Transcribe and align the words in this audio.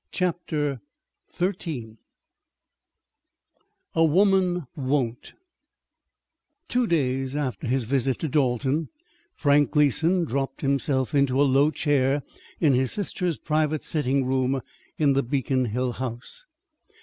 CHAPTER 0.11 0.81
XIII 1.37 1.97
A 3.93 4.03
WOMAN'S 4.03 4.63
WON'T 4.75 5.33
Two 6.67 6.87
days 6.87 7.35
after 7.35 7.67
his 7.67 7.83
visit 7.83 8.17
to 8.17 8.27
Dalton, 8.27 8.89
Frank 9.35 9.69
Gleason 9.69 10.23
dropped 10.25 10.61
himself 10.61 11.13
into 11.13 11.39
a 11.39 11.43
low 11.45 11.69
chair 11.69 12.23
in 12.59 12.73
his 12.73 12.91
sister's 12.91 13.37
private 13.37 13.83
sitting 13.83 14.25
room 14.25 14.61
in 14.97 15.13
the 15.13 15.21
Beacon 15.21 15.65
Hill 15.65 15.91
house. 15.91 16.47